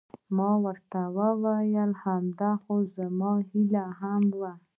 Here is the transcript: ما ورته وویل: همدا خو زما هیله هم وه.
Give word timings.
ما 0.35 0.51
ورته 0.63 0.99
وویل: 1.17 1.91
همدا 2.03 2.51
خو 2.63 2.73
زما 2.95 3.31
هیله 3.49 3.85
هم 3.99 4.23
وه. 4.39 4.51